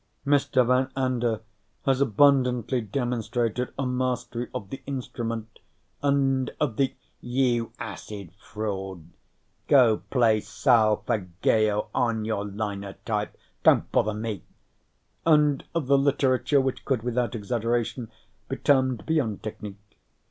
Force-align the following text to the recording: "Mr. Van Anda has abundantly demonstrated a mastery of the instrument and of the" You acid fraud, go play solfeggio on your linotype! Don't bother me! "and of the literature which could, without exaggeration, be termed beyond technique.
"Mr. 0.25 0.65
Van 0.65 0.91
Anda 0.95 1.41
has 1.85 2.01
abundantly 2.01 2.81
demonstrated 2.81 3.71
a 3.77 3.85
mastery 3.85 4.49
of 4.51 4.71
the 4.71 4.81
instrument 4.87 5.59
and 6.01 6.49
of 6.59 6.77
the" 6.77 6.95
You 7.39 7.71
acid 7.77 8.31
fraud, 8.39 9.03
go 9.67 9.97
play 10.09 10.39
solfeggio 10.39 11.89
on 11.93 12.25
your 12.25 12.47
linotype! 12.47 13.37
Don't 13.61 13.91
bother 13.91 14.15
me! 14.15 14.41
"and 15.23 15.63
of 15.75 15.85
the 15.85 15.99
literature 15.99 16.59
which 16.59 16.83
could, 16.83 17.03
without 17.03 17.35
exaggeration, 17.35 18.09
be 18.49 18.55
termed 18.57 19.05
beyond 19.05 19.43
technique. 19.43 19.99